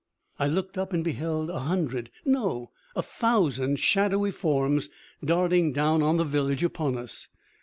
I 0.39 0.47
looked 0.47 0.79
up 0.79 0.93
and 0.93 1.03
beheld 1.03 1.51
a 1.51 1.59
hundred 1.59 2.09
no, 2.25 2.71
a 2.95 3.03
thousand! 3.03 3.77
shadowy 3.79 4.31
forms 4.31 4.89
darting 5.23 5.71
down 5.73 6.01
on 6.01 6.17
the 6.17 6.23
village, 6.25 6.63
upon 6.63 6.97
us. 6.97 7.27